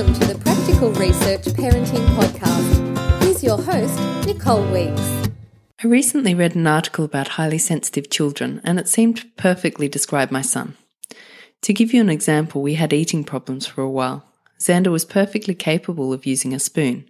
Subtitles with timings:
[0.00, 3.22] Welcome to the Practical Research Parenting Podcast.
[3.22, 5.28] Here's your host, Nicole Weeks.
[5.84, 10.30] I recently read an article about highly sensitive children, and it seemed to perfectly describe
[10.30, 10.74] my son.
[11.60, 14.24] To give you an example, we had eating problems for a while.
[14.58, 17.06] Xander was perfectly capable of using a spoon,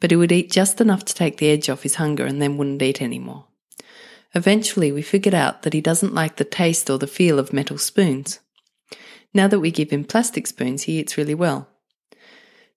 [0.00, 2.56] but he would eat just enough to take the edge off his hunger and then
[2.56, 3.44] wouldn't eat anymore.
[4.34, 7.78] Eventually, we figured out that he doesn't like the taste or the feel of metal
[7.78, 8.40] spoons.
[9.32, 11.68] Now that we give him plastic spoons, he eats really well.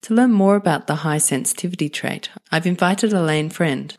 [0.04, 3.96] To learn more about the high sensitivity trait, I've invited Elaine Friend.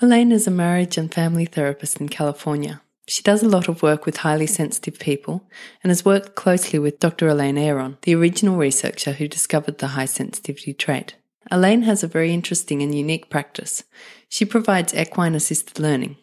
[0.00, 2.80] Elaine is a marriage and family therapist in California.
[3.08, 5.48] She does a lot of work with highly sensitive people
[5.82, 7.28] and has worked closely with Dr.
[7.28, 11.14] Elaine Aron, the original researcher who discovered the high sensitivity trait.
[11.50, 13.84] Elaine has a very interesting and unique practice.
[14.28, 16.16] She provides equine assisted learning,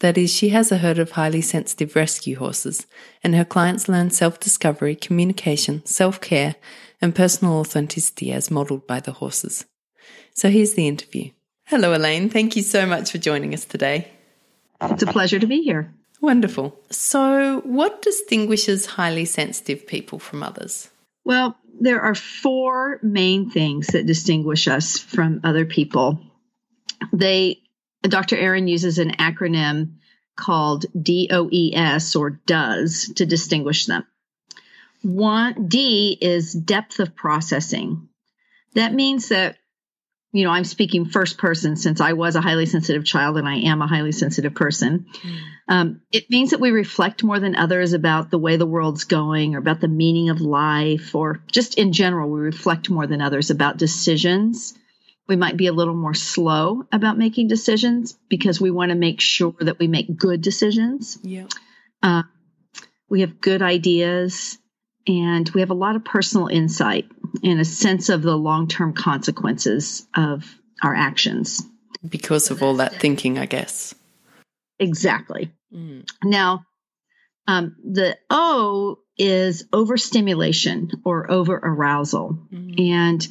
[0.00, 2.86] that is, she has a herd of highly sensitive rescue horses,
[3.22, 6.56] and her clients learn self discovery, communication, self care,
[7.00, 9.64] and personal authenticity as modelled by the horses.
[10.34, 11.30] So here's the interview.
[11.66, 12.30] Hello, Elaine.
[12.30, 14.10] Thank you so much for joining us today.
[14.80, 15.92] It's a pleasure to be here.
[16.20, 16.78] Wonderful.
[16.90, 20.90] So, what distinguishes highly sensitive people from others?
[21.24, 26.20] Well, there are four main things that distinguish us from other people.
[27.12, 27.60] They
[28.02, 28.36] Dr.
[28.36, 29.96] Aron uses an acronym
[30.36, 34.06] called DOES or DOES to distinguish them.
[35.02, 38.08] One D is depth of processing.
[38.74, 39.56] That means that,
[40.32, 43.56] you know, I'm speaking first person since I was a highly sensitive child and I
[43.56, 45.06] am a highly sensitive person.
[45.22, 45.38] Mm.
[45.68, 49.54] Um, it means that we reflect more than others about the way the world's going
[49.54, 53.50] or about the meaning of life or just in general, we reflect more than others
[53.50, 54.74] about decisions
[55.30, 59.20] we might be a little more slow about making decisions because we want to make
[59.20, 61.18] sure that we make good decisions.
[61.22, 61.46] Yeah.
[62.02, 62.24] Uh,
[63.08, 64.58] we have good ideas
[65.06, 67.06] and we have a lot of personal insight
[67.42, 70.44] and a sense of the long term consequences of
[70.82, 71.62] our actions.
[72.06, 73.94] Because of all that thinking, I guess.
[74.78, 75.52] Exactly.
[75.74, 76.08] Mm.
[76.24, 76.64] Now,
[77.46, 82.38] um, the O is overstimulation or over arousal.
[82.52, 82.90] Mm.
[82.90, 83.28] And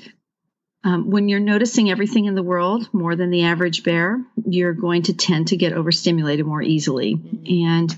[0.84, 5.03] um, when you're noticing everything in the world more than the average bear, you're going
[5.03, 7.16] to tend to get overstimulated more easily.
[7.16, 7.66] Mm-hmm.
[7.68, 7.96] And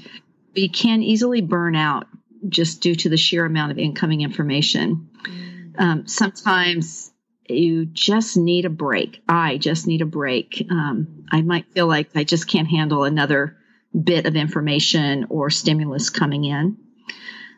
[0.55, 2.07] we can easily burn out
[2.47, 5.09] just due to the sheer amount of incoming information.
[5.77, 7.11] Um, sometimes
[7.47, 9.21] you just need a break.
[9.27, 10.65] I just need a break.
[10.69, 13.57] Um, I might feel like I just can't handle another
[13.99, 16.77] bit of information or stimulus coming in.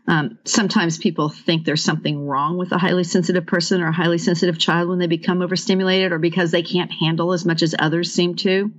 [0.05, 4.17] Um, sometimes people think there's something wrong with a highly sensitive person or a highly
[4.17, 8.11] sensitive child when they become overstimulated or because they can't handle as much as others
[8.13, 8.71] seem to.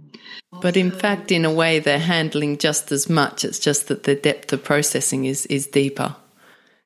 [0.61, 3.45] But in fact, in a way, they're handling just as much.
[3.45, 6.15] It's just that the depth of processing is, is deeper.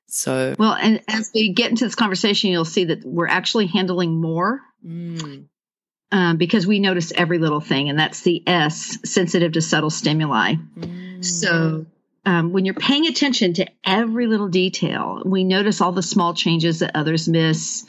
[0.06, 4.20] So, well, and as we get into this conversation, you'll see that we're actually handling
[4.20, 4.60] more.
[4.86, 5.48] Mm.
[6.10, 10.54] Um, because we notice every little thing, and that's the S, sensitive to subtle stimuli.
[10.78, 11.22] Mm.
[11.22, 11.84] So
[12.28, 16.80] um, when you're paying attention to every little detail, we notice all the small changes
[16.80, 17.86] that others miss.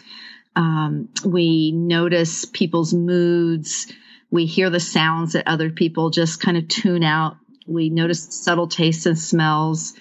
[0.55, 3.91] Um, we notice people's moods.
[4.31, 7.35] We hear the sounds that other people just kind of tune out.
[7.67, 9.93] We notice subtle tastes and smells.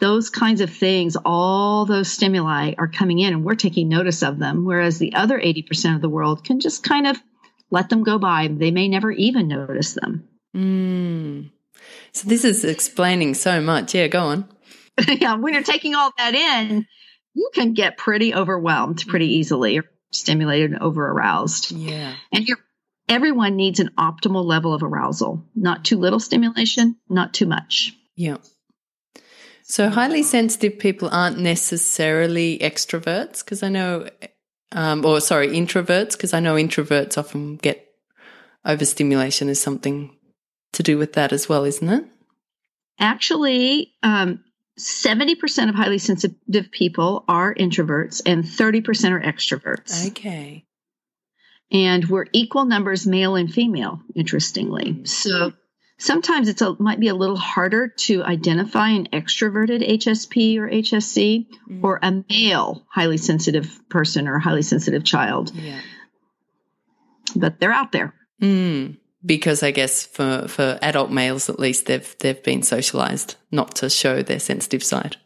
[0.00, 4.40] Those kinds of things, all those stimuli are coming in and we're taking notice of
[4.40, 4.64] them.
[4.64, 7.16] Whereas the other 80% of the world can just kind of
[7.70, 8.48] let them go by.
[8.48, 10.28] They may never even notice them.
[10.52, 11.50] Mm.
[12.14, 13.94] So this is explaining so much.
[13.94, 14.48] Yeah, go on.
[15.08, 16.86] yeah, when you're taking all that in,
[17.34, 19.40] you can get pretty overwhelmed pretty mm-hmm.
[19.40, 21.72] easily or stimulated and over aroused.
[21.72, 22.14] Yeah.
[22.32, 22.58] And you're
[23.08, 25.44] everyone needs an optimal level of arousal.
[25.54, 27.92] Not too little stimulation, not too much.
[28.14, 28.38] Yeah.
[29.64, 34.08] So highly sensitive people aren't necessarily extroverts because I know
[34.72, 37.86] um, or sorry, introverts because I know introverts often get
[38.64, 40.16] overstimulation is something
[40.72, 42.04] to do with that as well, isn't it?
[42.98, 44.42] Actually, um,
[44.78, 50.08] 70% of highly sensitive people are introverts and 30% are extroverts.
[50.08, 50.64] Okay.
[51.70, 54.92] And we're equal numbers male and female, interestingly.
[54.92, 55.04] Mm-hmm.
[55.04, 55.52] So
[55.98, 61.46] sometimes it's a might be a little harder to identify an extroverted HSP or HSC
[61.48, 61.84] mm-hmm.
[61.84, 65.52] or a male highly sensitive person or highly sensitive child.
[65.54, 65.80] Yeah.
[67.34, 68.14] But they're out there.
[68.40, 73.76] Mm because I guess for, for adult males at least they've they've been socialized not
[73.76, 75.16] to show their sensitive side.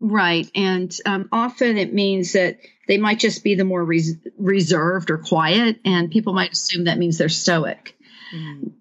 [0.00, 5.10] Right, and um, often it means that they might just be the more res- reserved
[5.10, 7.96] or quiet, and people might assume that means they're stoic,
[8.34, 8.72] mm.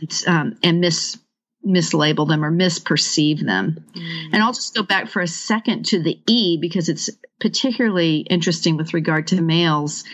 [0.00, 1.18] and um, and miss
[1.66, 3.84] mislabel them or misperceive them.
[3.94, 4.30] Mm.
[4.32, 8.76] And I'll just go back for a second to the E because it's particularly interesting
[8.76, 10.04] with regard to males.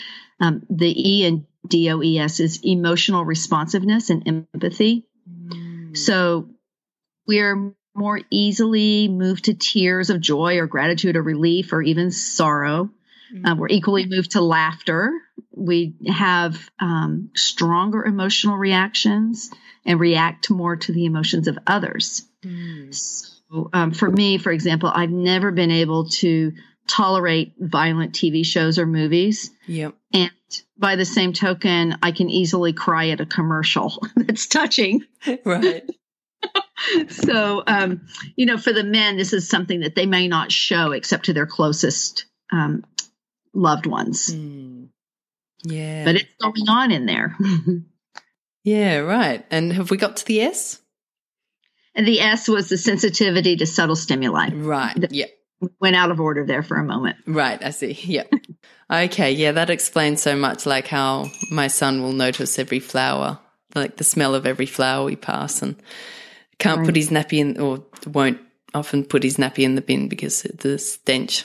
[0.41, 5.07] Um, the E and DOES is emotional responsiveness and empathy.
[5.29, 5.97] Mm.
[5.97, 6.49] So
[7.27, 12.91] we're more easily moved to tears of joy or gratitude or relief or even sorrow.
[13.35, 13.49] Mm.
[13.51, 15.13] Uh, we're equally moved to laughter.
[15.51, 19.51] We have um, stronger emotional reactions
[19.85, 22.23] and react more to the emotions of others.
[22.45, 22.95] Mm.
[22.95, 26.53] So, um, for me, for example, I've never been able to
[26.87, 29.51] tolerate violent TV shows or movies.
[29.67, 29.95] Yep.
[30.13, 30.31] And
[30.79, 35.05] by the same token, I can easily cry at a commercial that's touching.
[35.45, 35.89] Right.
[37.09, 38.07] so, um,
[38.37, 41.33] you know, for the men, this is something that they may not show except to
[41.33, 42.85] their closest um,
[43.55, 44.35] loved ones.
[44.35, 44.89] Mm.
[45.65, 46.05] Yeah.
[46.05, 47.37] But it's going on in there.
[48.65, 49.45] yeah, right.
[49.51, 50.81] And have we got to the S?
[51.95, 54.51] And the S was the sensitivity to subtle stimuli.
[54.51, 55.11] Right.
[55.11, 55.27] Yeah.
[55.81, 57.17] Went out of order there for a moment.
[57.27, 57.63] Right.
[57.63, 57.93] I see.
[58.05, 58.25] Yeah.
[58.91, 59.33] okay.
[59.33, 59.53] Yeah.
[59.53, 63.39] That explains so much, like how my son will notice every flower,
[63.75, 65.77] like the smell of every flower we pass and
[66.59, 66.87] can't right.
[66.87, 68.41] put his nappy in or won't
[68.75, 71.45] often put his nappy in the bin because of the stench.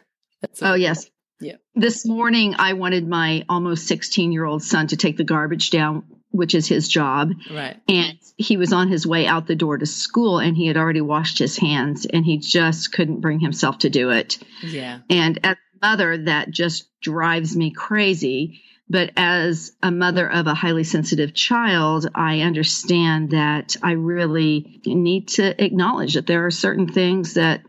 [0.62, 1.10] oh, yes.
[1.40, 1.56] Yeah.
[1.74, 6.04] This morning, I wanted my almost 16 year old son to take the garbage down,
[6.30, 7.32] which is his job.
[7.50, 7.80] Right.
[7.88, 11.00] And he was on his way out the door to school and he had already
[11.00, 14.38] washed his hands and he just couldn't bring himself to do it.
[14.62, 15.00] Yeah.
[15.10, 18.60] And as a mother, that just drives me crazy.
[18.90, 25.28] But as a mother of a highly sensitive child, I understand that I really need
[25.28, 27.62] to acknowledge that there are certain things that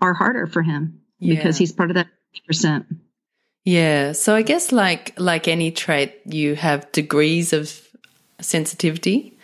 [0.00, 1.36] are harder for him yeah.
[1.36, 2.08] because he's part of that
[2.46, 2.86] percent.
[3.64, 4.12] Yeah.
[4.12, 7.85] So I guess like like any trait, you have degrees of
[8.40, 9.36] sensitivity.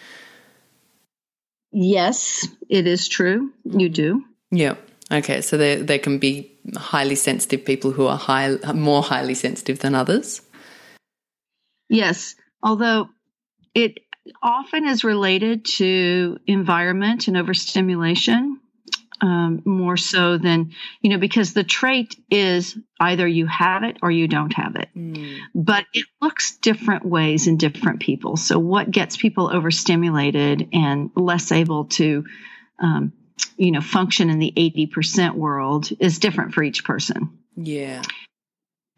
[1.73, 3.53] Yes, it is true.
[3.65, 4.25] You do.
[4.51, 4.75] Yeah.
[5.11, 5.41] Okay.
[5.41, 9.95] So there there can be highly sensitive people who are high more highly sensitive than
[9.95, 10.43] others.
[11.89, 13.09] Yes, although
[13.75, 13.99] it
[14.43, 18.61] often is related to environment and overstimulation
[19.23, 24.11] um, more so than you know because the trait is either you have it or
[24.11, 25.39] you don't have it mm.
[25.55, 31.53] but it looks different ways in different people so what gets people overstimulated and less
[31.53, 32.25] able to
[32.81, 33.13] um,
[33.57, 38.03] you know function in the 80% world is different for each person yeah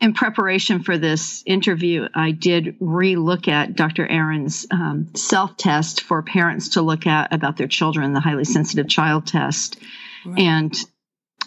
[0.00, 4.06] in preparation for this interview, I did re-look at Dr.
[4.06, 9.26] Aron's um, self-test for parents to look at about their children, the highly sensitive child
[9.26, 9.78] test.
[10.24, 10.38] Right.
[10.38, 10.74] And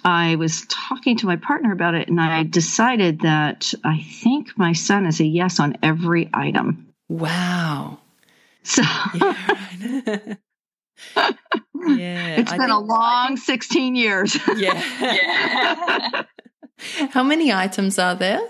[0.03, 4.73] I was talking to my partner about it, and I decided that I think my
[4.73, 6.93] son is a yes on every item.
[7.09, 7.99] Wow.
[8.63, 8.83] So.
[11.15, 11.29] Yeah,
[11.95, 14.37] yeah it's I been a long think, 16 years.
[14.55, 14.81] Yeah.
[14.99, 16.23] yeah.
[17.11, 18.41] How many items are there?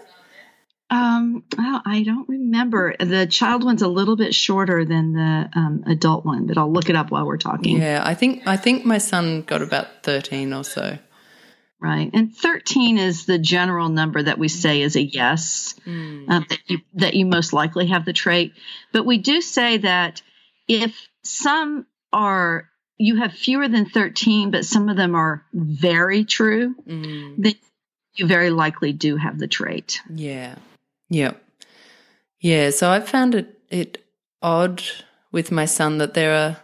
[0.90, 2.96] Um, well, I don't remember.
[3.00, 6.90] The child one's a little bit shorter than the um, adult one, but I'll look
[6.90, 7.78] it up while we're talking.
[7.78, 10.98] Yeah, I think I think my son got about thirteen or so.
[11.80, 16.30] Right, and thirteen is the general number that we say is a yes mm.
[16.30, 18.54] um, that you that you most likely have the trait.
[18.94, 20.22] But we do say that
[20.70, 26.74] if some are you have fewer than 13 but some of them are very true
[26.88, 27.36] mm.
[27.38, 27.54] then
[28.16, 30.56] you very likely do have the trait yeah
[31.10, 31.42] Yep.
[32.40, 32.70] Yeah.
[32.70, 34.04] So I found it it
[34.42, 34.84] odd
[35.32, 36.58] with my son that there are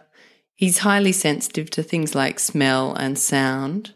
[0.54, 3.94] he's highly sensitive to things like smell and sound,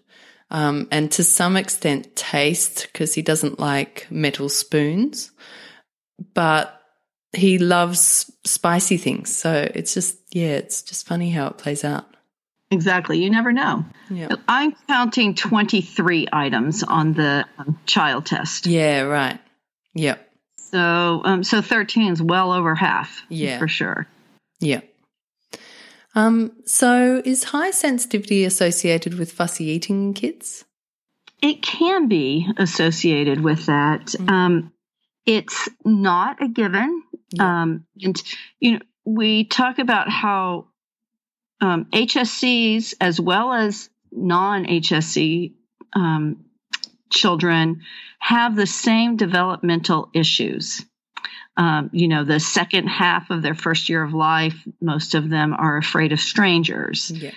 [0.51, 5.31] um, and to some extent taste because he doesn't like metal spoons,
[6.35, 6.81] but
[7.33, 9.37] he loves spicy things.
[9.37, 12.07] So it's just yeah, it's just funny how it plays out.
[12.71, 13.23] Exactly.
[13.23, 13.85] You never know.
[14.11, 14.29] Yeah.
[14.47, 18.67] I'm counting 23 items on the um, child test.
[18.67, 19.41] Yeah, right.
[19.95, 20.28] Yep.
[20.71, 23.23] So, um, so 13 is well over half.
[23.29, 23.59] Yeah.
[23.59, 24.07] For sure.
[24.61, 24.81] Yeah.
[26.15, 30.65] Um, so is high sensitivity associated with fussy eating in kids?
[31.41, 34.07] It can be associated with that.
[34.07, 34.29] Mm-hmm.
[34.29, 34.73] Um,
[35.25, 37.03] it's not a given.
[37.31, 37.63] Yeah.
[37.63, 38.21] Um, and,
[38.59, 40.69] you know, we talk about how
[41.61, 45.55] um, HSCs as well as non HSC
[45.95, 46.45] um,
[47.11, 47.83] children
[48.19, 50.85] have the same developmental issues.
[51.57, 55.53] Um, you know, the second half of their first year of life, most of them
[55.53, 57.11] are afraid of strangers.
[57.11, 57.33] Yeah.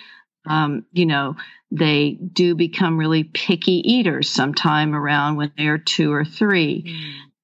[0.46, 1.36] Um, you know,
[1.72, 6.84] they do become really picky eaters sometime around when they are two or three.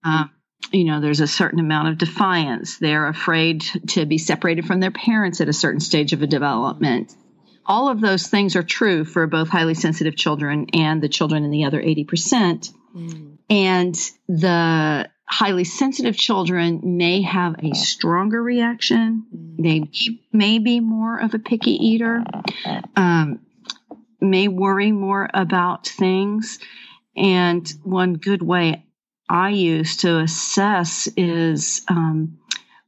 [0.04, 0.08] Mm.
[0.08, 0.30] Um,
[0.73, 2.78] you know, there's a certain amount of defiance.
[2.78, 7.14] They're afraid to be separated from their parents at a certain stage of a development.
[7.69, 11.51] All of those things are true for both highly sensitive children and the children in
[11.51, 12.73] the other 80%.
[12.97, 13.39] Mm.
[13.51, 13.95] And
[14.27, 19.27] the highly sensitive children may have a stronger reaction.
[19.59, 19.91] They
[20.33, 22.25] may be more of a picky eater,
[22.97, 23.41] um,
[24.21, 26.59] may worry more about things.
[27.15, 28.87] And one good way
[29.29, 32.39] I use to assess is um,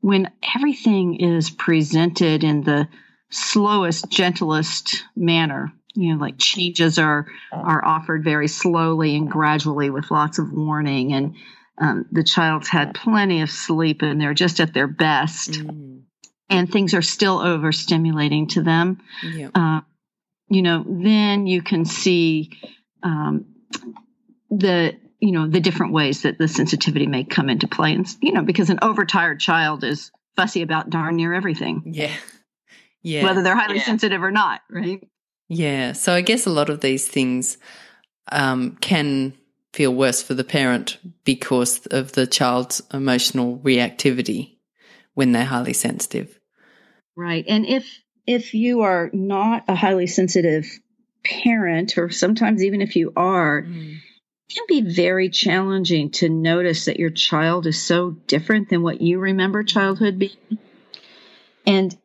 [0.01, 2.89] when everything is presented in the
[3.31, 5.73] slowest, gentlest manner.
[5.95, 11.13] You know, like changes are are offered very slowly and gradually with lots of warning,
[11.13, 11.35] and
[11.79, 16.03] um, the child's had plenty of sleep and they're just at their best, mm.
[16.49, 19.01] and things are still overstimulating to them.
[19.25, 19.49] Yeah.
[19.55, 19.81] Uh,
[20.49, 22.51] you know, then you can see
[23.03, 23.47] um,
[24.51, 28.33] the you know the different ways that the sensitivity may come into play, and you
[28.33, 31.83] know, because an overtired child is fussy about darn near everything.
[31.87, 32.13] Yeah.
[33.03, 33.25] Yeah.
[33.25, 33.85] Whether they're highly yeah.
[33.85, 35.07] sensitive or not, right?
[35.49, 35.93] Yeah.
[35.93, 37.59] So I guess a lot of these things
[38.31, 39.35] um, can
[39.73, 44.57] feel worse for the parent because of the child's emotional reactivity
[45.15, 46.39] when they're highly sensitive.
[47.17, 47.45] Right.
[47.49, 47.87] And if
[48.27, 50.67] if you are not a highly sensitive
[51.25, 53.97] parent or sometimes even if you are, mm.
[53.97, 59.01] it can be very challenging to notice that your child is so different than what
[59.01, 60.59] you remember childhood being.
[61.67, 61.97] And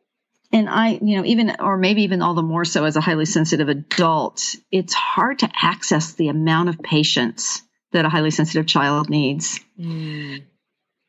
[0.52, 3.26] and I, you know, even, or maybe even all the more so as a highly
[3.26, 7.62] sensitive adult, it's hard to access the amount of patience
[7.92, 9.60] that a highly sensitive child needs.
[9.78, 10.42] Mm.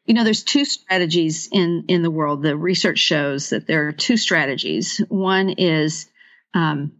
[0.06, 2.42] You know, there's two strategies in, in the world.
[2.42, 5.00] The research shows that there are two strategies.
[5.10, 6.08] One is,
[6.54, 6.94] um,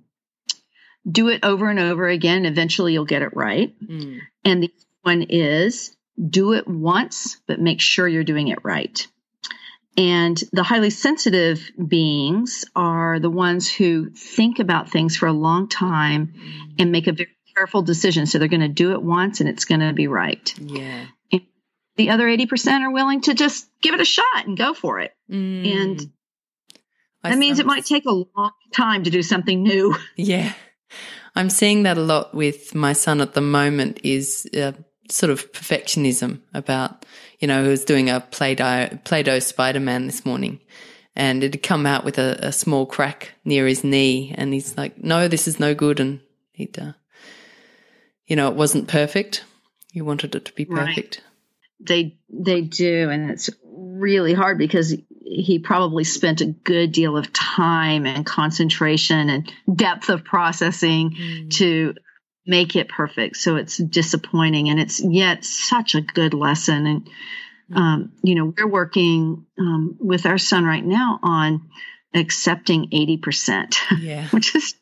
[1.10, 2.46] do it over and over again.
[2.46, 3.74] Eventually you'll get it right.
[3.82, 4.20] Mm.
[4.44, 4.72] And the
[5.04, 5.96] one is
[6.30, 9.08] do it once, but make sure you're doing it right.
[9.98, 15.68] And the highly sensitive beings are the ones who think about things for a long
[15.68, 16.36] time
[16.78, 18.28] and make a very careful decision.
[18.28, 20.54] So they're going to do it once and it's going to be right.
[20.60, 21.06] Yeah.
[21.32, 21.42] And
[21.96, 25.14] the other 80% are willing to just give it a shot and go for it.
[25.32, 25.82] Mm.
[25.82, 26.12] And
[27.24, 29.96] I that means it might take a long time to do something new.
[30.16, 30.54] Yeah.
[31.36, 34.72] I'm seeing that a lot with my son at the moment is uh,
[35.10, 37.06] sort of perfectionism about,
[37.40, 40.60] you know, he was doing a Play-Doh, Play-Doh Spider-Man this morning
[41.18, 44.36] and it had come out with a, a, small crack near his knee.
[44.38, 46.00] And he's like, no, this is no good.
[46.00, 46.20] And
[46.52, 46.94] he'd, uh,
[48.28, 49.44] you know, it wasn't perfect.
[49.92, 51.18] He wanted it to be perfect.
[51.18, 51.24] Right.
[51.80, 53.10] They, they do.
[53.10, 59.30] And it's really hard because he probably spent a good deal of time and concentration
[59.32, 61.52] and depth of processing mm.
[61.56, 61.96] to
[62.48, 63.38] make it perfect.
[63.38, 66.88] So it's disappointing and it's yet such a good lesson.
[66.88, 67.10] And,
[67.76, 71.70] um, you know, we're working um, with our son right now on
[72.14, 74.28] accepting 80%, yeah.
[74.32, 74.76] which is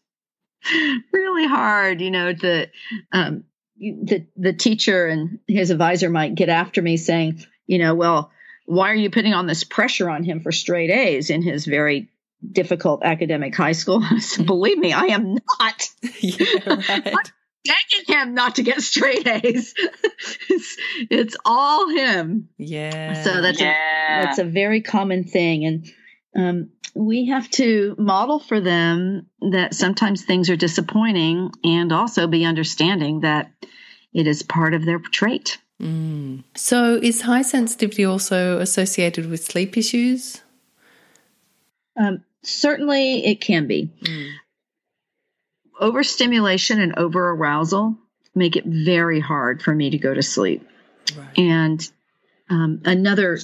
[1.12, 2.69] really hard, you know, the,
[3.12, 3.43] um,
[3.77, 8.31] the, the teacher and his advisor might get after me saying, you know, well,
[8.65, 12.10] why are you putting on this pressure on him for straight A's in his very
[12.51, 14.03] difficult academic high school?
[14.45, 15.89] Believe me, I am not.
[16.22, 16.45] Yeah,
[16.88, 17.31] right
[17.65, 19.74] begging him not to get straight A's.
[20.50, 20.77] it's,
[21.10, 22.50] it's all him.
[22.57, 23.22] Yeah.
[23.24, 24.22] So that's yeah.
[24.22, 25.93] a that's a very common thing, and
[26.36, 32.45] um, we have to model for them that sometimes things are disappointing, and also be
[32.45, 33.51] understanding that
[34.13, 35.57] it is part of their trait.
[35.81, 36.43] Mm.
[36.55, 40.41] So, is high sensitivity also associated with sleep issues?
[41.98, 43.91] Um, certainly, it can be.
[44.01, 44.31] Mm
[45.79, 47.98] overstimulation and over arousal
[48.34, 50.67] make it very hard for me to go to sleep.
[51.17, 51.38] Right.
[51.39, 51.91] And
[52.50, 53.38] um, another,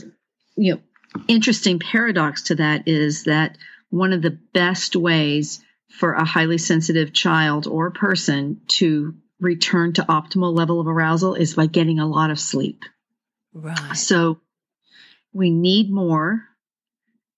[0.55, 0.81] you know,
[1.27, 3.57] interesting paradox to that is that
[3.89, 10.03] one of the best ways for a highly sensitive child or person to return to
[10.03, 12.83] optimal level of arousal is by getting a lot of sleep.
[13.53, 13.97] Right.
[13.97, 14.39] So
[15.33, 16.47] we need more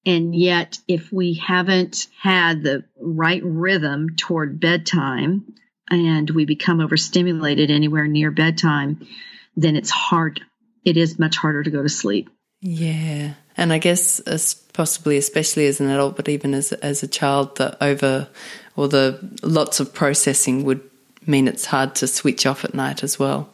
[0.05, 5.53] and yet, if we haven't had the right rhythm toward bedtime
[5.89, 9.07] and we become overstimulated anywhere near bedtime,
[9.55, 10.41] then it's hard.
[10.83, 12.29] It is much harder to go to sleep.
[12.59, 13.33] Yeah.
[13.55, 17.55] And I guess as possibly, especially as an adult, but even as, as a child,
[17.55, 18.27] the over
[18.75, 20.81] or the lots of processing would
[21.25, 23.49] mean it's hard to switch off at night as well.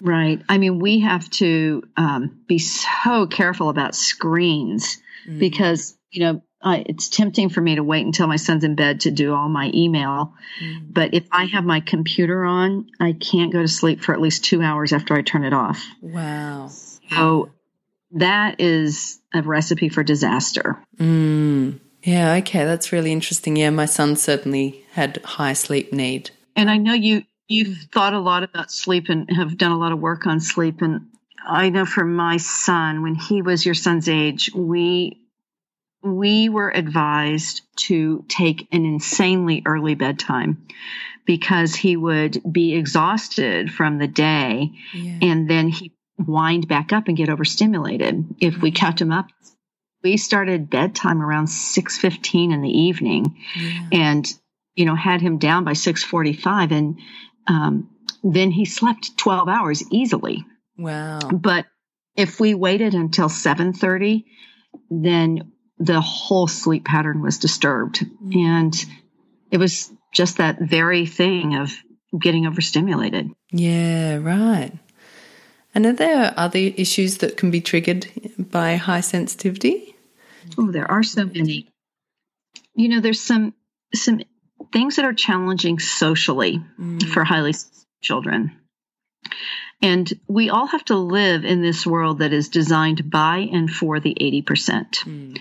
[0.00, 0.42] Right.
[0.48, 5.38] I mean, we have to um, be so careful about screens mm.
[5.38, 9.02] because you know I, it's tempting for me to wait until my son's in bed
[9.02, 10.80] to do all my email mm.
[10.88, 14.44] but if i have my computer on i can't go to sleep for at least
[14.44, 16.68] two hours after i turn it off wow
[17.10, 17.50] so
[18.12, 21.78] that is a recipe for disaster mm.
[22.02, 23.56] Yeah, okay, that's really interesting.
[23.56, 26.30] Yeah, my son certainly had high sleep need.
[26.56, 29.92] And I know you you've thought a lot about sleep and have done a lot
[29.92, 31.06] of work on sleep and
[31.46, 35.20] I know for my son when he was your son's age, we
[36.02, 40.66] we were advised to take an insanely early bedtime
[41.24, 45.18] because he would be exhausted from the day yeah.
[45.22, 49.26] and then he wind back up and get overstimulated if we kept him up
[50.02, 53.88] we started bedtime around 6.15 in the evening yeah.
[53.92, 54.32] and
[54.74, 56.98] you know had him down by 6.45 and
[57.46, 57.90] um,
[58.22, 60.44] then he slept 12 hours easily
[60.78, 61.66] wow but
[62.16, 64.24] if we waited until 7.30
[64.90, 68.36] then the whole sleep pattern was disturbed mm.
[68.36, 68.84] and
[69.50, 71.72] it was just that very thing of
[72.18, 74.72] getting overstimulated yeah right
[75.74, 78.06] and are there other issues that can be triggered
[78.36, 79.94] by high sensitivity?
[80.58, 81.68] Oh, there are so many.
[82.74, 83.54] You know, there's some
[83.94, 84.20] some
[84.72, 87.02] things that are challenging socially mm.
[87.04, 87.54] for highly
[88.02, 88.56] children.
[89.80, 94.00] And we all have to live in this world that is designed by and for
[94.00, 94.44] the 80%.
[94.44, 95.38] Mm.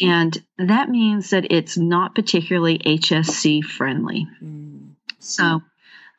[0.00, 4.26] And that means that it's not particularly HSC friendly.
[4.42, 4.94] Mm.
[5.18, 5.62] So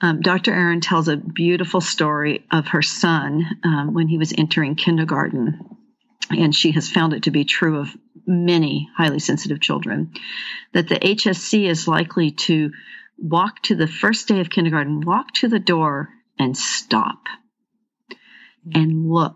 [0.02, 0.54] um, Dr.
[0.54, 5.78] Aron tells a beautiful story of her son um, when he was entering kindergarten,
[6.30, 7.96] and she has found it to be true of
[8.26, 10.14] many highly sensitive children
[10.74, 12.72] that the HSC is likely to
[13.18, 17.20] walk to the first day of kindergarten, walk to the door, and stop
[18.74, 19.36] and look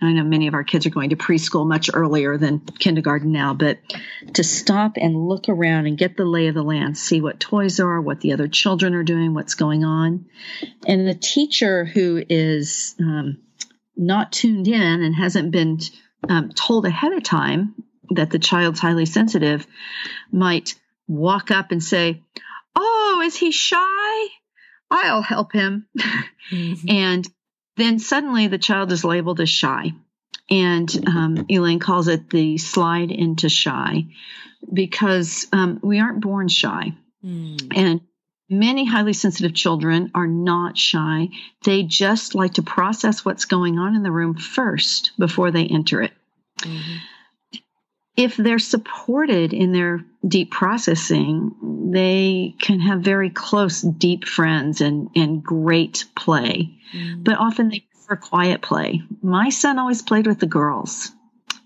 [0.00, 3.54] I know many of our kids are going to preschool much earlier than kindergarten now,
[3.54, 3.78] but
[4.34, 7.80] to stop and look around and get the lay of the land, see what toys
[7.80, 10.26] are, what the other children are doing, what's going on.
[10.86, 13.38] And the teacher who is um,
[13.96, 15.78] not tuned in and hasn't been
[16.28, 17.74] um, told ahead of time
[18.10, 19.66] that the child's highly sensitive
[20.30, 20.74] might
[21.08, 22.22] walk up and say,
[22.76, 24.26] Oh, is he shy?
[24.90, 25.86] I'll help him.
[26.52, 26.88] Mm-hmm.
[26.88, 27.28] and
[27.76, 29.92] then suddenly the child is labeled as shy.
[30.50, 34.06] And um, Elaine calls it the slide into shy
[34.72, 36.92] because um, we aren't born shy.
[37.24, 37.72] Mm.
[37.74, 38.00] And
[38.48, 41.28] many highly sensitive children are not shy.
[41.64, 46.02] They just like to process what's going on in the room first before they enter
[46.02, 46.12] it.
[46.60, 47.58] Mm-hmm.
[48.16, 51.54] If they're supported in their deep processing,
[51.92, 56.70] they can have very close, deep friends and, and great play.
[56.94, 57.24] Mm.
[57.24, 59.02] But often they prefer quiet play.
[59.22, 61.12] My son always played with the girls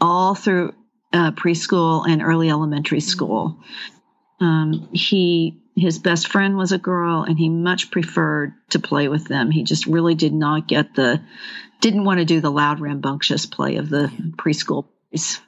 [0.01, 0.75] all through
[1.13, 3.03] uh, preschool and early elementary mm.
[3.03, 3.59] school.
[4.41, 9.29] Um, he his best friend was a girl, and he much preferred to play with
[9.29, 9.51] them.
[9.51, 11.23] He just really did not get the
[11.81, 15.41] didn't want to do the loud, rambunctious play of the preschool boys.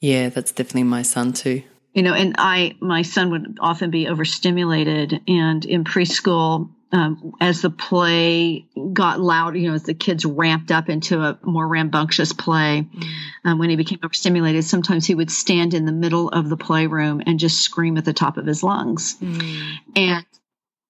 [0.00, 4.08] Yeah, that's definitely my son too you know, and I, my son would often be
[4.08, 5.20] overstimulated.
[5.26, 10.70] And in preschool, um, as the play got loud, you know, as the kids ramped
[10.70, 13.08] up into a more rambunctious play, mm.
[13.44, 17.22] um, when he became overstimulated, sometimes he would stand in the middle of the playroom
[17.26, 19.16] and just scream at the top of his lungs.
[19.16, 19.72] Mm.
[19.96, 20.26] And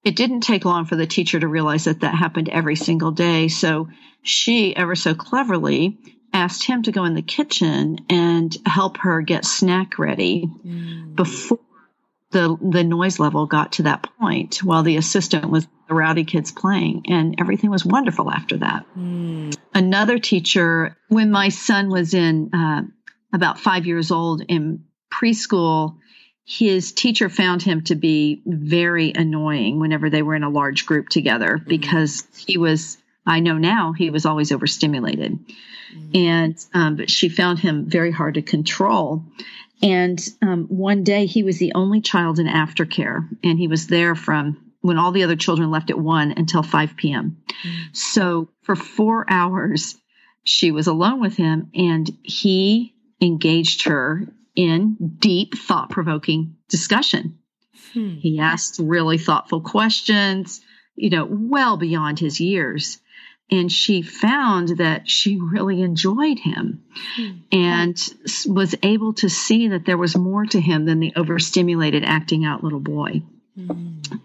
[0.05, 3.49] it didn't take long for the teacher to realize that that happened every single day.
[3.49, 3.89] So
[4.23, 5.99] she, ever so cleverly,
[6.33, 11.15] asked him to go in the kitchen and help her get snack ready mm.
[11.15, 11.59] before
[12.31, 16.53] the the noise level got to that point while the assistant was the rowdy kids
[16.53, 19.57] playing and everything was wonderful after that mm.
[19.75, 22.83] another teacher when my son was in uh,
[23.33, 25.97] about five years old in preschool
[26.45, 31.09] his teacher found him to be very annoying whenever they were in a large group
[31.09, 31.67] together mm.
[31.67, 35.39] because he was i know now he was always overstimulated
[35.95, 36.17] mm.
[36.17, 39.25] and um, but she found him very hard to control
[39.83, 44.15] and um, one day he was the only child in aftercare, and he was there
[44.15, 47.39] from when all the other children left at 1 until 5 p.m.
[47.65, 47.97] Mm.
[47.97, 49.97] So for four hours,
[50.43, 57.39] she was alone with him, and he engaged her in deep, thought provoking discussion.
[57.93, 58.17] Hmm.
[58.17, 60.61] He asked really thoughtful questions,
[60.95, 62.99] you know, well beyond his years
[63.51, 66.85] and she found that she really enjoyed him
[67.19, 67.39] mm-hmm.
[67.53, 68.15] and
[68.47, 72.63] was able to see that there was more to him than the overstimulated acting out
[72.63, 73.23] little boy.
[73.59, 74.17] Mm-hmm.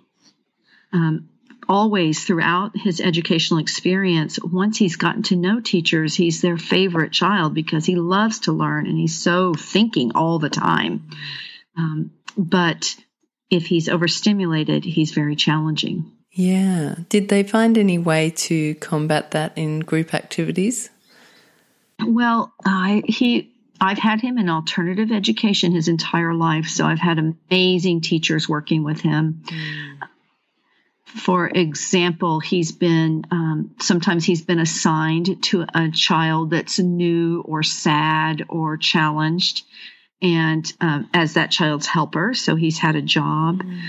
[0.93, 1.29] Um,
[1.67, 7.53] always throughout his educational experience, once he's gotten to know teachers, he's their favorite child
[7.53, 11.09] because he loves to learn and he's so thinking all the time.
[11.77, 12.95] Um, but
[13.49, 16.11] if he's overstimulated, he's very challenging.
[16.35, 16.95] Yeah.
[17.07, 20.89] Did they find any way to combat that in group activities?
[22.05, 27.19] Well, uh, he I've had him in alternative education his entire life, so I've had
[27.19, 29.43] amazing teachers working with him.
[29.45, 30.07] Mm.
[31.05, 37.63] For example, he's been um, sometimes he's been assigned to a child that's new or
[37.63, 39.63] sad or challenged,
[40.21, 43.63] and um, as that child's helper, so he's had a job.
[43.63, 43.81] Mm.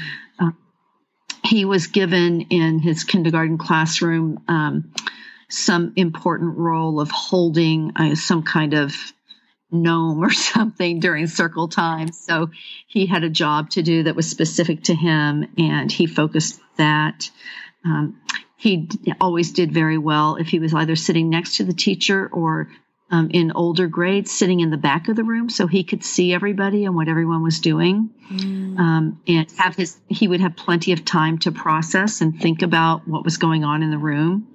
[1.44, 4.92] He was given in his kindergarten classroom um,
[5.49, 8.94] some important role of holding uh, some kind of
[9.70, 12.12] gnome or something during circle time.
[12.12, 12.51] So
[12.87, 17.31] he had a job to do that was specific to him, and he focused that.
[17.85, 18.20] Um,
[18.57, 18.88] he
[19.20, 22.68] always did very well if he was either sitting next to the teacher or
[23.11, 26.33] um, in older grades sitting in the back of the room so he could see
[26.33, 28.79] everybody and what everyone was doing mm.
[28.79, 33.07] um, and have his he would have plenty of time to process and think about
[33.07, 34.49] what was going on in the room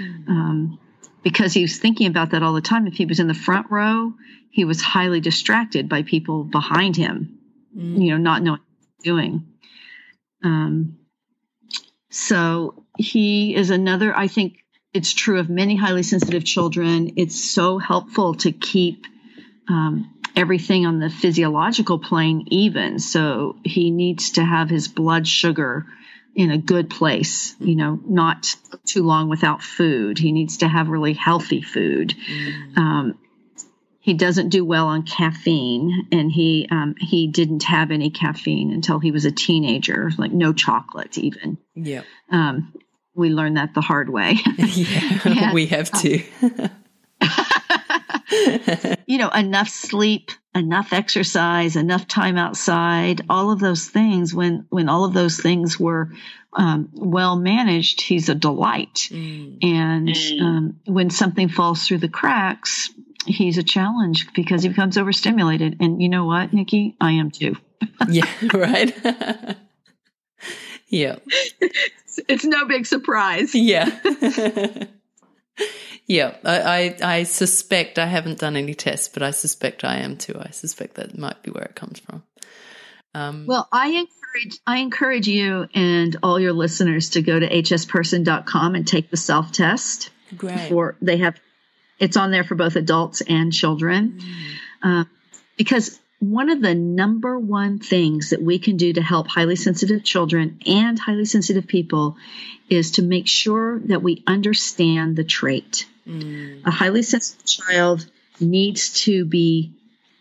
[0.00, 0.28] mm.
[0.28, 0.78] um,
[1.22, 3.70] because he was thinking about that all the time if he was in the front
[3.70, 4.12] row
[4.50, 7.38] he was highly distracted by people behind him
[7.76, 8.00] mm.
[8.00, 8.68] you know not knowing what
[9.02, 9.46] he was doing
[10.44, 10.98] um,
[12.08, 14.58] so he is another i think
[14.96, 17.12] it's true of many highly sensitive children.
[17.16, 19.06] It's so helpful to keep
[19.68, 22.98] um, everything on the physiological plane even.
[22.98, 25.84] So he needs to have his blood sugar
[26.34, 28.56] in a good place, you know, not
[28.86, 30.18] too long without food.
[30.18, 32.14] He needs to have really healthy food.
[32.30, 32.78] Mm.
[32.78, 33.18] Um,
[34.00, 39.00] he doesn't do well on caffeine, and he um, he didn't have any caffeine until
[39.00, 41.58] he was a teenager, like no chocolate even.
[41.74, 42.02] Yeah.
[42.30, 42.72] Um,
[43.16, 44.36] we learned that the hard way.
[44.58, 46.22] yeah, and, we have to.
[49.06, 54.34] you know, enough sleep, enough exercise, enough time outside, all of those things.
[54.34, 56.10] When when all of those things were
[56.52, 59.08] um, well managed, he's a delight.
[59.10, 59.64] Mm.
[59.64, 60.40] And mm.
[60.40, 62.90] Um, when something falls through the cracks,
[63.26, 65.76] he's a challenge because he becomes overstimulated.
[65.80, 67.56] And you know what, Nikki, I am too.
[68.08, 69.56] yeah, right.
[70.88, 71.16] Yeah
[72.28, 73.54] it's no big surprise.
[73.54, 73.90] Yeah.
[76.06, 76.36] yeah.
[76.44, 80.36] I, I, I suspect I haven't done any tests, but I suspect I am too.
[80.38, 82.22] I suspect that might be where it comes from.
[83.14, 88.74] Um, well, I encourage I encourage you and all your listeners to go to hsperson.com
[88.74, 90.10] and take the self test.
[90.36, 90.68] Great.
[90.68, 91.38] For they have,
[91.98, 94.54] it's on there for both adults and children, mm.
[94.82, 95.04] uh,
[95.56, 100.02] because one of the number one things that we can do to help highly sensitive
[100.02, 102.16] children and highly sensitive people
[102.70, 105.86] is to make sure that we understand the trait.
[106.06, 106.66] Mm.
[106.66, 108.06] A highly sensitive child
[108.40, 109.72] needs to be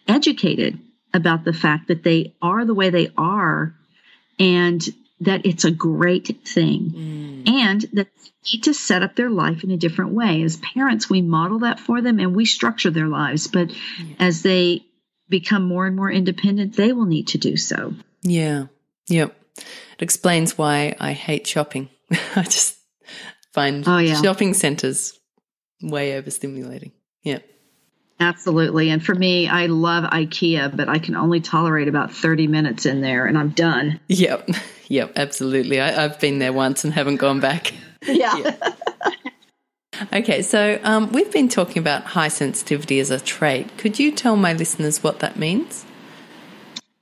[0.08, 0.79] educated
[1.13, 3.73] about the fact that they are the way they are
[4.38, 4.81] and
[5.21, 7.49] that it's a great thing mm.
[7.49, 10.43] and that they need to set up their life in a different way.
[10.43, 13.47] As parents, we model that for them and we structure their lives.
[13.47, 14.15] But yeah.
[14.19, 14.84] as they
[15.29, 17.93] become more and more independent, they will need to do so.
[18.21, 18.65] Yeah.
[19.07, 19.35] Yep.
[19.57, 21.89] It explains why I hate shopping.
[22.35, 22.77] I just
[23.53, 24.21] find oh, yeah.
[24.21, 25.19] shopping centers
[25.81, 26.91] way overstimulating.
[27.23, 27.39] Yeah.
[28.19, 28.89] Absolutely.
[28.91, 33.01] And for me, I love IKEA, but I can only tolerate about 30 minutes in
[33.01, 33.99] there and I'm done.
[34.07, 34.49] Yep.
[34.88, 35.13] Yep.
[35.15, 35.81] Absolutely.
[35.81, 37.73] I, have been there once and haven't gone back.
[38.03, 38.38] Yeah.
[38.38, 38.71] yeah.
[40.13, 43.77] Okay, so um, we've been talking about high sensitivity as a trait.
[43.77, 45.86] Could you tell my listeners what that means?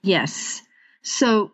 [0.01, 0.61] Yes.
[1.01, 1.51] So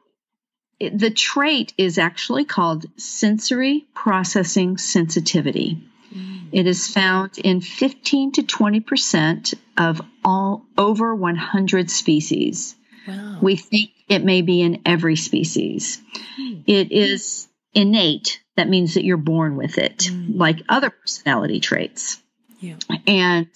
[0.80, 5.84] the trait is actually called sensory processing sensitivity.
[6.14, 6.50] Mm.
[6.52, 12.76] It is found in 15 to 20 percent of all over 100 species.
[13.08, 13.40] Wow.
[13.42, 16.02] We think it may be in every species.
[16.40, 16.64] Mm.
[16.66, 20.38] It is innate that means that you're born with it, mm.
[20.38, 22.22] like other personality traits.
[22.60, 22.76] Yeah.
[23.08, 23.48] And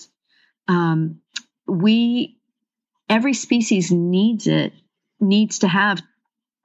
[0.69, 1.19] um,
[1.67, 2.37] we,
[3.09, 4.71] every species needs it,
[5.19, 6.01] needs to have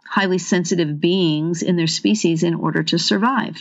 [0.07, 3.61] highly sensitive beings in their species in order to survive.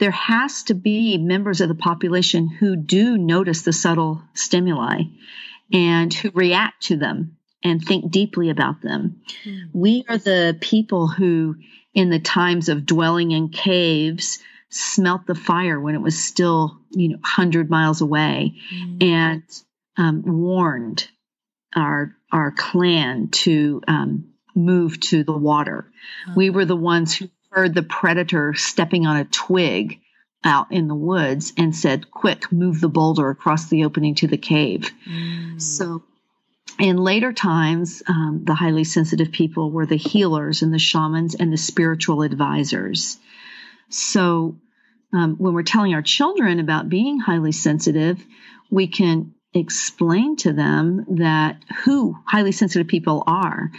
[0.00, 5.02] There has to be members of the population who do notice the subtle stimuli
[5.72, 9.22] and who react to them and think deeply about them.
[9.44, 9.68] Mm.
[9.72, 11.54] We are the people who
[11.94, 17.08] in the times of dwelling in caves smelt the fire when it was still you
[17.08, 19.02] know 100 miles away mm.
[19.02, 19.42] and
[19.96, 21.08] um, warned
[21.74, 25.90] our our clan to um, move to the water
[26.28, 26.32] oh.
[26.34, 30.00] we were the ones who heard the predator stepping on a twig
[30.42, 34.36] out in the woods and said quick move the boulder across the opening to the
[34.36, 35.62] cave mm.
[35.62, 36.02] so
[36.78, 41.52] in later times, um, the highly sensitive people were the healers and the shamans and
[41.52, 43.18] the spiritual advisors.
[43.88, 44.56] So,
[45.12, 48.24] um, when we're telling our children about being highly sensitive,
[48.70, 53.70] we can explain to them that who highly sensitive people are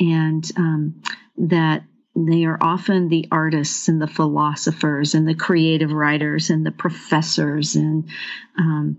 [0.00, 1.02] and um,
[1.36, 1.84] that
[2.16, 7.76] they are often the artists and the philosophers and the creative writers and the professors
[7.76, 8.08] and
[8.58, 8.98] um,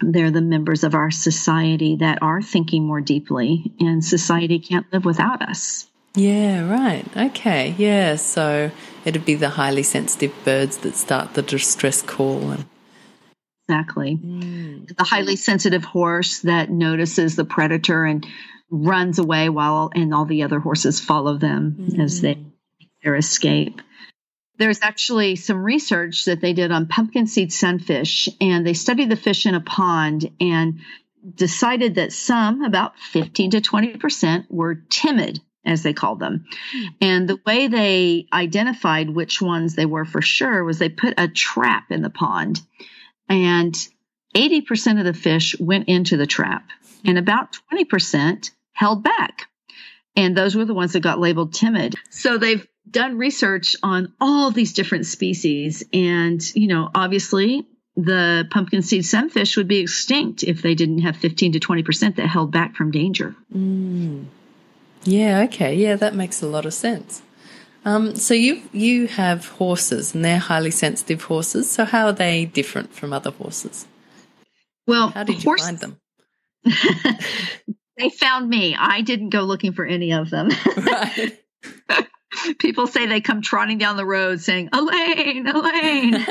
[0.00, 5.04] they're the members of our society that are thinking more deeply and society can't live
[5.04, 8.70] without us yeah right okay yeah so
[9.04, 12.64] it'd be the highly sensitive birds that start the distress call and
[13.68, 14.96] exactly mm.
[14.96, 18.26] the highly sensitive horse that notices the predator and
[18.70, 22.00] runs away while and all the other horses follow them mm.
[22.00, 22.38] as they
[23.02, 23.80] their escape
[24.58, 29.16] there's actually some research that they did on pumpkin seed sunfish and they studied the
[29.16, 30.80] fish in a pond and
[31.34, 36.44] decided that some about 15 to 20% were timid as they called them.
[37.00, 41.26] And the way they identified which ones they were for sure was they put a
[41.28, 42.60] trap in the pond
[43.28, 43.74] and
[44.34, 46.68] 80% of the fish went into the trap
[47.04, 49.48] and about 20% held back.
[50.14, 51.94] And those were the ones that got labeled timid.
[52.10, 55.84] So they've done research on all these different species.
[55.92, 61.16] And, you know, obviously the pumpkin seed sunfish would be extinct if they didn't have
[61.16, 63.34] 15 to 20% that held back from danger.
[63.54, 64.26] Mm.
[65.04, 65.74] Yeah, okay.
[65.74, 67.22] Yeah, that makes a lot of sense.
[67.84, 71.70] Um, so you you have horses, and they're highly sensitive horses.
[71.70, 73.86] So how are they different from other horses?
[74.88, 76.00] Well, how did you horse- find them?
[77.96, 78.74] they found me.
[78.76, 80.50] I didn't go looking for any of them.
[80.76, 81.38] Right.
[82.58, 86.26] People say they come trotting down the road saying, "Elaine, Elaine."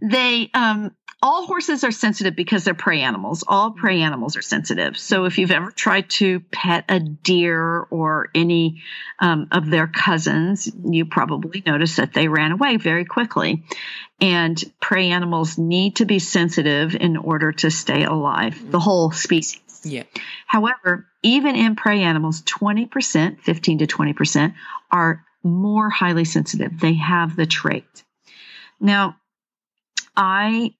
[0.00, 3.44] they um all horses are sensitive because they're prey animals.
[3.46, 4.98] All prey animals are sensitive.
[4.98, 8.82] So if you've ever tried to pet a deer or any
[9.20, 13.62] um, of their cousins, you probably noticed that they ran away very quickly.
[14.20, 19.60] And prey animals need to be sensitive in order to stay alive, the whole species.
[19.84, 20.04] Yeah.
[20.46, 24.54] However, even in prey animals, 20%, 15 to 20%
[24.90, 26.78] are more highly sensitive.
[26.78, 28.04] They have the trait.
[28.80, 29.16] Now,
[30.16, 30.74] I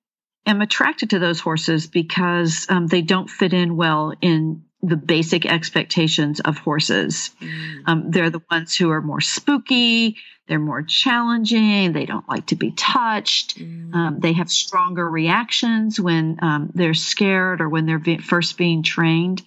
[0.46, 5.46] am attracted to those horses because um, they don't fit in well in the basic
[5.46, 7.30] expectations of horses.
[7.40, 7.82] Mm.
[7.86, 10.16] Um, they're the ones who are more spooky,
[10.48, 13.94] they're more challenging, they don't like to be touched, mm.
[13.94, 18.82] um, they have stronger reactions when um, they're scared or when they're be- first being
[18.82, 19.42] trained.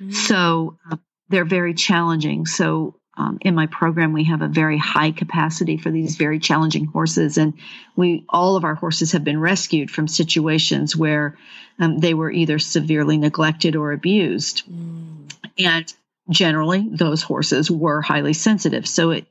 [0.00, 0.14] Mm.
[0.14, 0.96] So uh,
[1.30, 2.44] they're very challenging.
[2.44, 6.86] So um, in my program, we have a very high capacity for these very challenging
[6.86, 7.54] horses, and
[7.94, 11.36] we all of our horses have been rescued from situations where
[11.78, 15.32] um, they were either severely neglected or abused, mm.
[15.58, 15.92] and
[16.28, 18.86] generally those horses were highly sensitive.
[18.86, 19.26] So it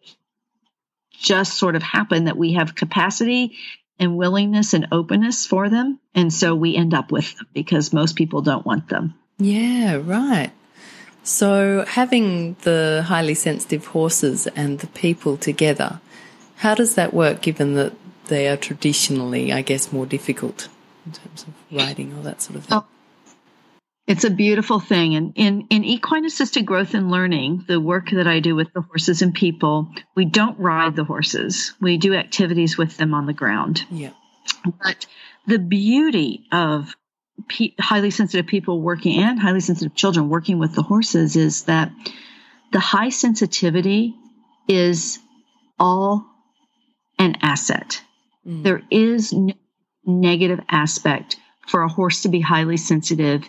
[1.12, 3.58] just sort of happened that we have capacity
[4.00, 8.16] and willingness and openness for them, and so we end up with them because most
[8.16, 9.14] people don't want them.
[9.40, 10.52] Yeah, right.
[11.24, 16.02] So, having the highly sensitive horses and the people together,
[16.58, 17.94] how does that work given that
[18.26, 20.68] they are traditionally, I guess, more difficult
[21.06, 22.78] in terms of riding or that sort of thing?
[22.78, 22.86] Oh,
[24.06, 25.16] it's a beautiful thing.
[25.16, 28.82] And in, in equine assisted growth and learning, the work that I do with the
[28.82, 33.34] horses and people, we don't ride the horses, we do activities with them on the
[33.34, 33.86] ground.
[33.90, 34.12] Yeah.
[34.66, 35.06] But
[35.48, 36.96] the beauty of
[37.80, 41.92] highly sensitive people working and highly sensitive children working with the horses is that
[42.72, 44.16] the high sensitivity
[44.68, 45.20] is
[45.80, 46.26] all
[47.20, 48.02] an asset.
[48.46, 48.64] Mm.
[48.64, 49.54] There is no
[50.06, 53.48] negative aspect for a horse to be highly sensitive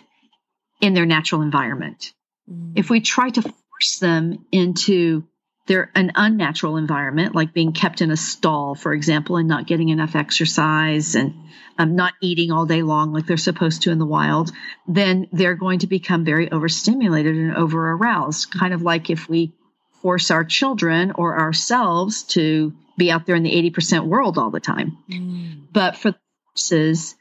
[0.81, 2.13] in their natural environment.
[2.49, 2.73] Mm.
[2.75, 5.27] If we try to force them into
[5.67, 9.89] they're an unnatural environment, like being kept in a stall, for example, and not getting
[9.89, 11.33] enough exercise and
[11.77, 14.51] um, not eating all day long like they're supposed to in the wild,
[14.87, 18.51] then they're going to become very overstimulated and over aroused.
[18.51, 19.53] Kind of like if we
[20.01, 24.59] force our children or ourselves to be out there in the 80% world all the
[24.59, 24.97] time.
[25.09, 25.67] Mm.
[25.71, 27.15] But for the horses,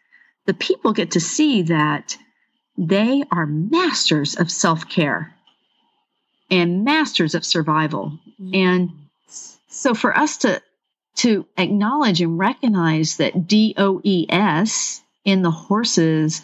[0.47, 2.17] the people get to see that
[2.77, 5.35] they are masters of self care
[6.51, 8.19] and masters of survival.
[8.41, 8.55] Mm-hmm.
[8.55, 8.91] And
[9.69, 10.63] so for us to
[11.17, 16.43] to acknowledge and recognize that DOES in the horses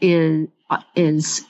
[0.00, 0.48] is
[0.94, 1.44] is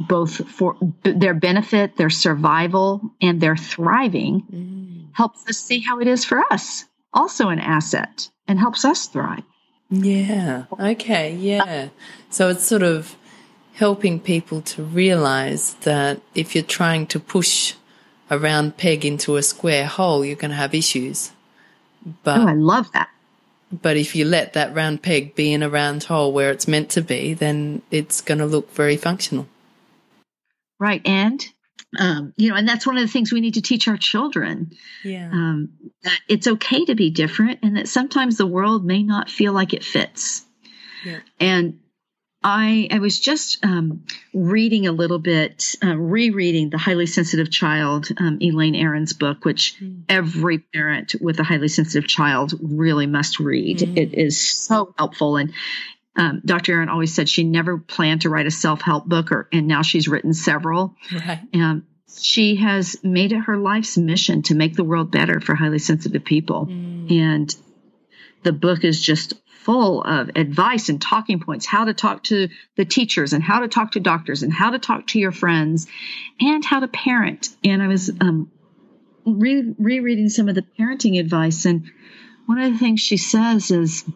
[0.00, 5.08] both for their benefit, their survival, and their thriving mm.
[5.12, 9.42] helps us see how it is for us, also an asset, and helps us thrive.
[9.90, 10.64] Yeah.
[10.78, 11.34] Okay.
[11.34, 11.88] Yeah.
[12.30, 13.16] So it's sort of
[13.78, 17.74] helping people to realize that if you're trying to push
[18.28, 21.30] a round peg into a square hole, you're going to have issues.
[22.24, 23.08] But oh, I love that.
[23.70, 26.90] But if you let that round peg be in a round hole where it's meant
[26.90, 29.46] to be, then it's going to look very functional.
[30.80, 31.02] Right.
[31.06, 31.46] And,
[32.00, 34.72] um, you know, and that's one of the things we need to teach our children.
[35.04, 35.30] Yeah.
[35.30, 35.70] Um,
[36.02, 39.72] that it's okay to be different and that sometimes the world may not feel like
[39.72, 40.44] it fits.
[41.04, 41.20] Yeah.
[41.38, 41.78] And
[42.42, 48.08] I, I was just um, reading a little bit, uh, rereading The Highly Sensitive Child,
[48.16, 50.02] um, Elaine Aron's book, which Mm.
[50.08, 53.78] every parent with a highly sensitive child really must read.
[53.78, 53.96] Mm.
[53.96, 55.36] It is so helpful.
[55.36, 55.52] And
[56.16, 56.74] um, Dr.
[56.74, 59.82] Aron always said she never planned to write a self help book, or and now
[59.82, 60.94] she's written several.
[61.12, 61.40] Right.
[61.54, 61.86] Um,
[62.20, 66.24] she has made it her life's mission to make the world better for highly sensitive
[66.24, 66.66] people.
[66.66, 67.10] Mm.
[67.12, 67.56] And
[68.42, 69.34] the book is just
[69.68, 73.68] full of advice and talking points how to talk to the teachers and how to
[73.68, 75.86] talk to doctors and how to talk to your friends
[76.40, 77.50] and how to parent.
[77.62, 78.50] And I was um,
[79.26, 81.66] re- rereading some of the parenting advice.
[81.66, 81.90] And
[82.46, 84.06] one of the things she says is,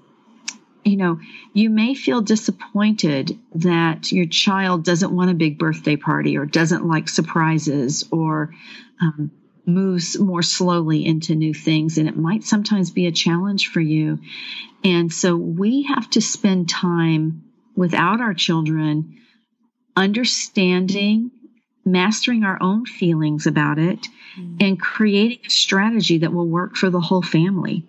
[0.85, 1.21] you know,
[1.53, 6.87] you may feel disappointed that your child doesn't want a big birthday party or doesn't
[6.87, 8.55] like surprises or
[9.03, 9.31] um,
[9.65, 11.99] moves more slowly into new things.
[11.99, 14.19] And it might sometimes be a challenge for you.
[14.85, 17.45] And so we have to spend time
[17.77, 19.19] without our children
[19.97, 21.31] understanding,
[21.85, 24.09] mastering our own feelings about it,
[24.61, 27.85] and creating a strategy that will work for the whole family.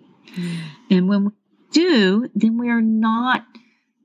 [0.90, 1.30] And when we
[1.72, 3.44] do, then we are not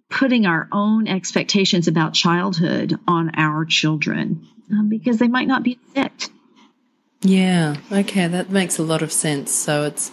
[0.10, 5.79] putting our own expectations about childhood on our children um, because they might not be
[5.93, 6.29] fit.
[7.21, 7.75] Yeah.
[7.91, 9.53] Okay, that makes a lot of sense.
[9.53, 10.12] So it's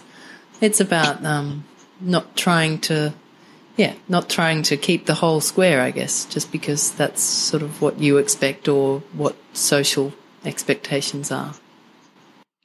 [0.59, 1.63] it's about um,
[2.01, 3.13] not trying to,
[3.77, 5.81] yeah, not trying to keep the whole square.
[5.81, 11.53] I guess just because that's sort of what you expect or what social expectations are.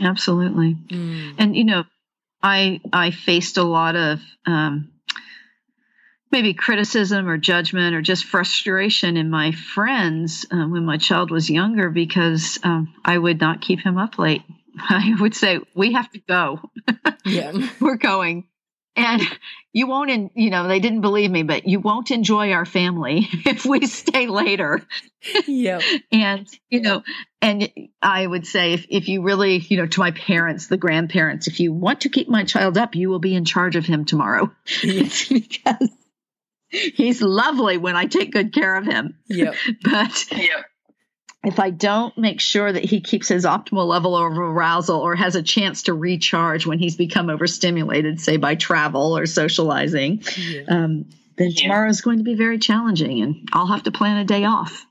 [0.00, 0.76] Absolutely.
[1.38, 1.84] And you know,
[2.42, 4.90] I I faced a lot of um,
[6.32, 11.50] maybe criticism or judgment or just frustration in my friends uh, when my child was
[11.50, 14.42] younger because um, I would not keep him up late.
[14.78, 16.60] I would say, "We have to go.
[17.24, 17.52] Yeah.
[17.80, 18.48] We're going."
[18.96, 19.22] And
[19.72, 23.28] you won't, in, you know, they didn't believe me, but you won't enjoy our family
[23.46, 24.84] if we stay later
[25.46, 25.80] yeah.
[26.10, 27.02] and you know
[27.40, 31.46] and i would say if, if you really you know to my parents the grandparents
[31.46, 34.04] if you want to keep my child up you will be in charge of him
[34.04, 34.50] tomorrow
[34.82, 35.88] because
[36.72, 39.54] he's lovely when i take good care of him Yep.
[39.84, 40.26] but
[41.44, 45.34] if i don't make sure that he keeps his optimal level of arousal or has
[45.36, 50.62] a chance to recharge when he's become overstimulated say by travel or socializing Yeah.
[50.68, 51.04] um,
[51.36, 54.44] then tomorrow is going to be very challenging and i'll have to plan a day
[54.44, 54.86] off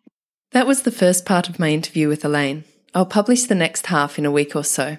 [0.52, 2.66] That was the first part of my interview with Elaine.
[2.94, 4.98] I'll publish the next half in a week or so.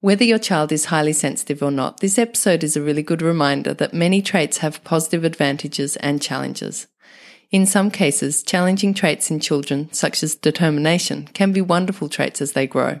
[0.00, 3.72] Whether your child is highly sensitive or not, this episode is a really good reminder
[3.74, 6.88] that many traits have positive advantages and challenges.
[7.52, 12.52] In some cases, challenging traits in children, such as determination, can be wonderful traits as
[12.52, 13.00] they grow.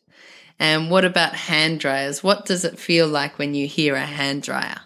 [0.58, 2.22] And what about hand dryers?
[2.22, 4.80] What does it feel like when you hear a hand dryer?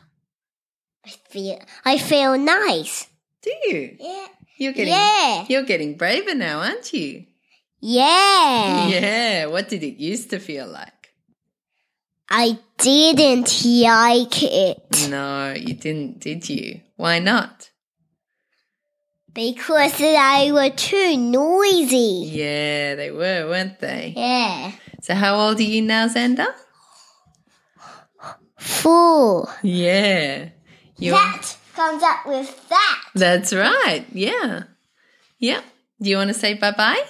[1.05, 3.09] I feel I feel nice.
[3.43, 3.97] Do you?
[4.01, 4.27] Yeah.
[4.59, 5.45] You're getting Yeah.
[5.49, 7.27] You're getting braver now, aren't you?
[7.81, 8.89] Yeah.
[8.89, 9.47] Yeah.
[9.47, 10.93] What did it used to feel like?
[12.29, 16.81] I didn't like it No, you didn't, did you?
[16.97, 17.71] Why not?
[19.37, 22.31] because they were too noisy.
[22.33, 24.15] Yeah, they were, weren't they?
[24.17, 24.73] Yeah.
[25.03, 26.47] So how old are you now, Xander?
[28.57, 29.55] Four.
[29.63, 30.49] Yeah.
[30.97, 31.15] You're...
[31.15, 33.05] That comes up with that.
[33.15, 34.05] That's right.
[34.13, 34.65] Yeah.
[35.39, 35.61] Yeah.
[36.01, 37.05] Do you want to say bye-bye?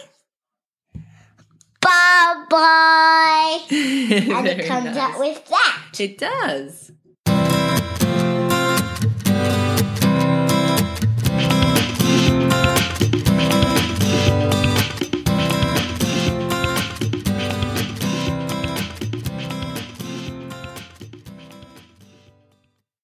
[1.80, 3.58] Bye bye.
[3.70, 4.96] And it comes nice.
[4.96, 5.82] up with that.
[5.98, 6.92] It does.